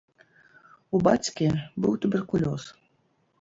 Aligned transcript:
У 0.99 1.01
бацькі 1.07 1.47
быў 1.85 1.93
туберкулёз. 2.07 2.63